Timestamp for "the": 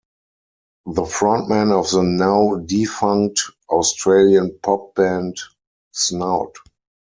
0.87-1.03, 1.91-2.01